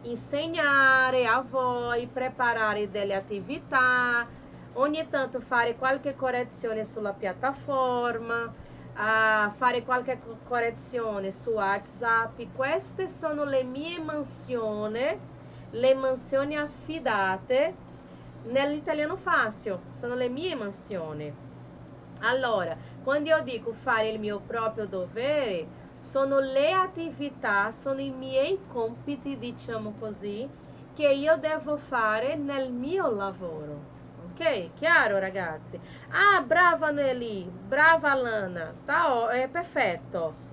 [0.01, 4.27] Insegnare a voi, preparare delle attività,
[4.73, 8.51] ogni tanto fare qualche correzione sulla piattaforma,
[8.93, 12.39] fare qualche correzione su WhatsApp.
[12.51, 15.21] Queste sono le mie mansioni,
[15.71, 17.75] le mansioni affidate
[18.41, 21.47] nell'italiano fácil, sono le mie mansioni.
[22.19, 28.65] Allora, quando io dico fare il mio proprio dovere, sono le attività, sono i miei
[28.65, 30.49] compiti, diciamo così,
[30.93, 33.97] che io devo fare nel mio lavoro.
[34.15, 34.73] Ok?
[34.73, 35.79] Chiaro, ragazzi?
[36.09, 40.47] Ah, brava Noeli, brava Lana, tá, è perfetto.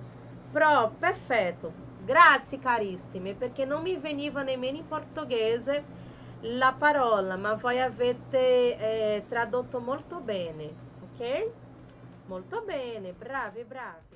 [0.51, 1.85] Pro, perfetto.
[1.97, 5.85] Grazie carissime, perché non mi veniva nemmeno in portoghese
[6.41, 10.86] la parola, ma voi avete eh, tradotto molto bene,
[11.17, 11.51] ok?
[12.27, 14.15] Molto bene, bravi, bravi.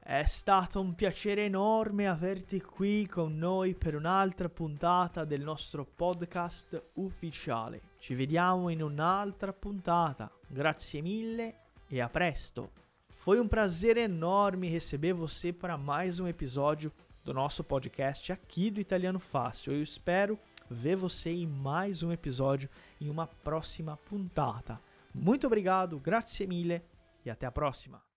[0.00, 6.90] È stato un piacere enorme averti qui con noi per un'altra puntata del nostro podcast
[6.94, 7.82] ufficiale.
[7.98, 10.30] Ci vediamo in un'altra puntata.
[10.46, 11.54] Grazie mille
[11.86, 12.70] e a presto.
[13.10, 16.90] Foi um prazer enorme receber você para mais um episódio
[17.22, 19.74] do nosso podcast aqui do Italiano Fácil.
[19.74, 20.38] Eu espero
[20.70, 24.80] ver você em mais um episódio em uma próxima puntata.
[25.14, 26.82] Muito obrigado, grazie mille
[27.24, 28.07] e até a próxima.